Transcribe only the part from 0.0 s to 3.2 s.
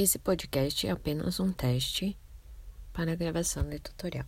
Esse podcast é apenas um teste para a